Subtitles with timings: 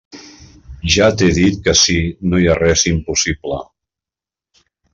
[0.93, 1.99] Ja t'he dit que ací
[2.31, 3.61] no hi ha res impossible.